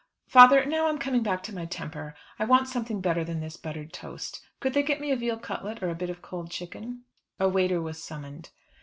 "Father, 0.25 0.65
now 0.65 0.87
I'm 0.87 0.97
coming 0.97 1.21
back 1.21 1.43
to 1.43 1.53
my 1.53 1.65
temper, 1.67 2.15
I 2.39 2.43
want 2.45 2.67
something 2.67 3.01
better 3.01 3.23
than 3.23 3.39
this 3.39 3.55
buttered 3.55 3.93
toast. 3.93 4.41
Could 4.59 4.73
they 4.73 4.81
get 4.81 4.99
me 4.99 5.11
a 5.11 5.15
veal 5.15 5.37
cutlet, 5.37 5.83
or 5.83 5.91
a 5.91 5.93
bit 5.95 6.09
of 6.09 6.23
cold 6.23 6.49
chicken?" 6.49 7.03
A 7.39 7.47
waiter 7.47 7.79
was 7.79 8.01
summoned. 8.01 8.49